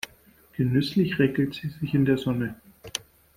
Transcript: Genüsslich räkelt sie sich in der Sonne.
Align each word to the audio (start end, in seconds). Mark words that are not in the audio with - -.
Genüsslich 0.53 1.19
räkelt 1.19 1.53
sie 1.53 1.69
sich 1.69 1.93
in 1.93 2.05
der 2.05 2.17
Sonne. 2.17 2.55